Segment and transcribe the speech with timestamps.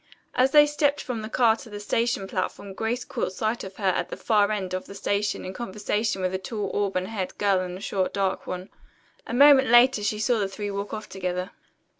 [0.33, 3.83] As they stepped from the car to the station platform Grace caught sight of her
[3.85, 7.59] at the far end of the station in conversation with a tall auburn haired girl
[7.59, 8.69] and a short dark one.
[9.27, 11.51] A moment later she saw the three walk off together.